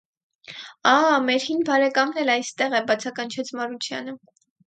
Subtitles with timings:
[0.91, 0.93] -Ա՜,
[1.25, 4.19] մեր հին բարեկամն էլ այստեղ է,- բացականչեց Մարությանը: